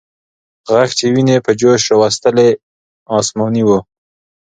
[0.67, 2.49] ږغ چې ويني په جوش راوستلې،
[3.19, 3.69] آسماني و.